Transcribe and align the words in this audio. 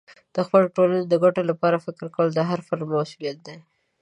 د 0.35 0.37
خپلې 0.45 0.67
ټولنې 0.75 1.03
د 1.07 1.13
ګټو 1.23 1.41
لپاره 1.51 1.83
فکر 1.85 2.05
کول 2.15 2.27
د 2.33 2.39
هر 2.49 2.59
فرد 2.67 2.83
مسئولیت 2.95 3.37
دی. 3.47 3.57